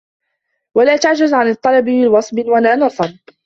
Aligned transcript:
وَلَا 0.75 0.97
تَعْجَزْ 0.97 1.33
عَنْ 1.33 1.49
الطَّلَبِ 1.49 1.87
لِوَصَبٍ 1.89 2.39
وَلَا 2.45 2.75
نَصَبٍ 2.75 3.17